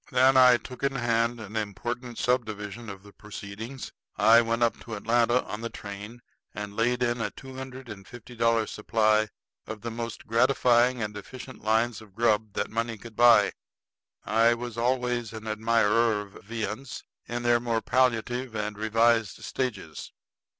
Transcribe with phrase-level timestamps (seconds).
[0.09, 3.91] Then I took in hand an important subdivision of the proceedings.
[4.17, 6.23] I went up to Atlanta on the train
[6.55, 9.27] and laid in a two hundred and fifty dollar supply
[9.67, 13.51] of the most gratifying and efficient lines of grub that money could buy.
[14.25, 20.11] I always was an admirer of viands in their more palliative and revised stages.